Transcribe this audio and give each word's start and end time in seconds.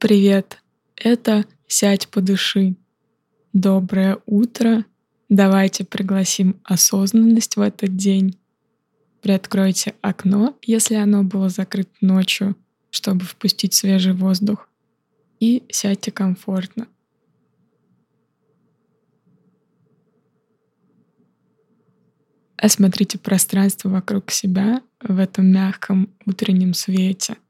Привет! 0.00 0.58
Это 0.94 1.44
«Сядь, 1.66 2.06
подыши». 2.06 2.76
Доброе 3.52 4.18
утро. 4.26 4.84
Давайте 5.28 5.84
пригласим 5.84 6.60
осознанность 6.62 7.56
в 7.56 7.60
этот 7.60 7.96
день. 7.96 8.38
Приоткройте 9.22 9.96
окно, 10.00 10.56
если 10.62 10.94
оно 10.94 11.24
было 11.24 11.48
закрыто 11.48 11.90
ночью, 12.00 12.54
чтобы 12.90 13.24
впустить 13.24 13.74
свежий 13.74 14.12
воздух. 14.12 14.68
И 15.40 15.64
сядьте 15.68 16.12
комфортно. 16.12 16.86
Осмотрите 22.56 23.18
пространство 23.18 23.88
вокруг 23.88 24.30
себя 24.30 24.80
в 25.00 25.18
этом 25.18 25.46
мягком 25.46 26.14
утреннем 26.24 26.72
свете— 26.72 27.36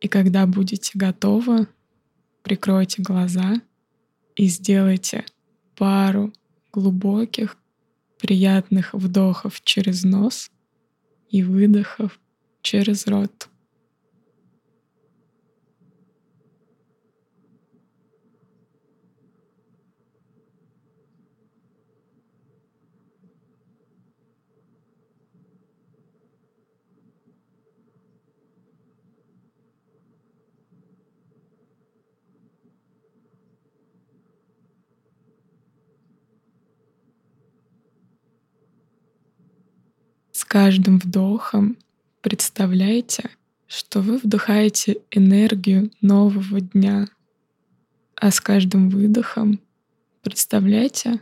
И 0.00 0.08
когда 0.08 0.46
будете 0.46 0.92
готовы, 0.94 1.68
прикройте 2.42 3.02
глаза 3.02 3.60
и 4.34 4.46
сделайте 4.46 5.26
пару 5.76 6.32
глубоких, 6.72 7.56
приятных 8.18 8.94
вдохов 8.94 9.60
через 9.62 10.04
нос 10.04 10.50
и 11.28 11.42
выдохов 11.42 12.18
через 12.62 13.06
рот. 13.06 13.49
Каждым 40.50 40.98
вдохом 40.98 41.76
представляйте, 42.22 43.30
что 43.68 44.00
вы 44.00 44.18
вдыхаете 44.18 44.96
энергию 45.12 45.92
нового 46.00 46.60
дня, 46.60 47.06
а 48.16 48.32
с 48.32 48.40
каждым 48.40 48.90
выдохом 48.90 49.60
представляйте, 50.22 51.20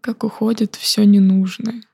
как 0.00 0.24
уходит 0.24 0.74
все 0.74 1.04
ненужное— 1.04 1.82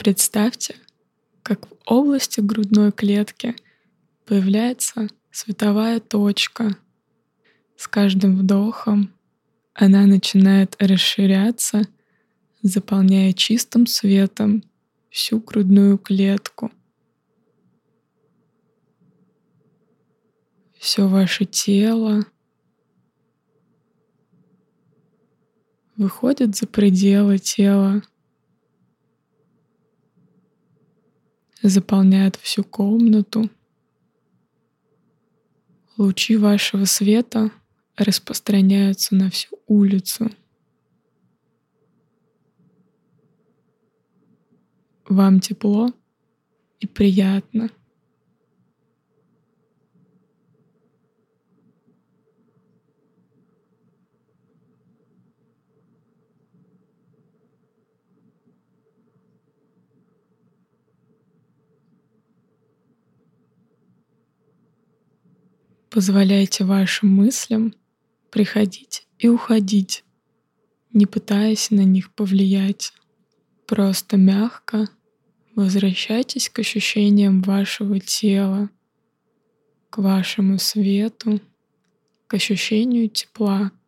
Представьте, 0.00 0.76
как 1.42 1.68
в 1.68 1.76
области 1.84 2.40
грудной 2.40 2.90
клетки 2.90 3.54
появляется 4.24 5.08
световая 5.30 6.00
точка. 6.00 6.74
С 7.76 7.86
каждым 7.86 8.38
вдохом 8.38 9.12
она 9.74 10.06
начинает 10.06 10.74
расширяться, 10.78 11.82
заполняя 12.62 13.34
чистым 13.34 13.86
светом 13.86 14.64
всю 15.10 15.38
грудную 15.38 15.98
клетку. 15.98 16.72
Все 20.78 21.06
ваше 21.08 21.44
тело 21.44 22.24
выходит 25.98 26.56
за 26.56 26.66
пределы 26.66 27.36
тела 27.36 28.02
заполняет 31.62 32.36
всю 32.36 32.64
комнату. 32.64 33.50
Лучи 35.96 36.36
вашего 36.36 36.84
света 36.84 37.50
распространяются 37.96 39.14
на 39.14 39.30
всю 39.30 39.58
улицу. 39.66 40.30
Вам 45.08 45.40
тепло 45.40 45.92
и 46.78 46.86
приятно— 46.86 47.70
Позволяйте 66.00 66.64
вашим 66.64 67.14
мыслям 67.14 67.74
приходить 68.30 69.06
и 69.18 69.28
уходить, 69.28 70.02
не 70.94 71.04
пытаясь 71.04 71.70
на 71.70 71.82
них 71.82 72.14
повлиять. 72.14 72.94
Просто 73.66 74.16
мягко 74.16 74.88
возвращайтесь 75.54 76.48
к 76.48 76.58
ощущениям 76.60 77.42
вашего 77.42 78.00
тела, 78.00 78.70
к 79.90 79.98
вашему 79.98 80.58
свету, 80.58 81.38
к 82.26 82.32
ощущению 82.32 83.10
тепла— 83.10 83.70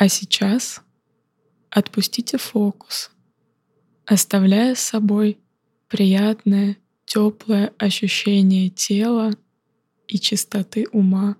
А 0.00 0.08
сейчас 0.08 0.80
отпустите 1.68 2.38
фокус, 2.38 3.10
оставляя 4.06 4.74
с 4.74 4.80
собой 4.80 5.38
приятное, 5.88 6.78
теплое 7.04 7.74
ощущение 7.76 8.70
тела 8.70 9.34
и 10.08 10.18
чистоты 10.18 10.86
ума. 10.90 11.36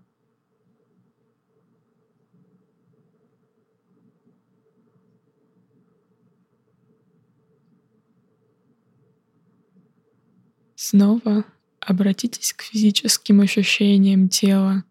Снова 10.75 11.47
обратитесь 11.81 12.53
к 12.53 12.61
физическим 12.61 13.41
ощущениям 13.41 14.29
тела— 14.29 14.85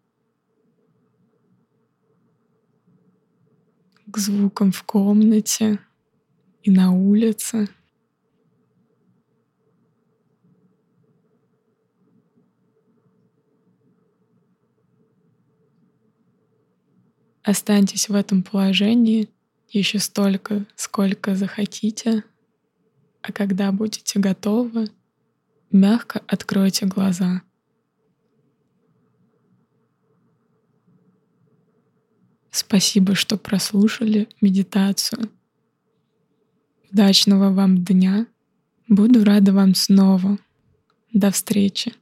к 4.10 4.18
звукам 4.18 4.72
в 4.72 4.82
комнате 4.82 5.78
и 6.62 6.70
на 6.70 6.92
улице. 6.92 7.68
Останьтесь 17.42 18.08
в 18.08 18.14
этом 18.14 18.42
положении 18.42 19.28
еще 19.68 19.98
столько, 19.98 20.66
сколько 20.76 21.34
захотите, 21.34 22.24
а 23.22 23.32
когда 23.32 23.72
будете 23.72 24.18
готовы, 24.18 24.88
мягко 25.70 26.22
откройте 26.26 26.86
глаза— 26.86 27.42
Спасибо, 32.70 33.16
что 33.16 33.36
прослушали 33.36 34.28
медитацию. 34.40 35.28
Удачного 36.92 37.50
вам 37.50 37.82
дня. 37.82 38.28
Буду 38.86 39.24
рада 39.24 39.52
вам 39.52 39.74
снова. 39.74 40.38
До 41.12 41.32
встречи. 41.32 41.92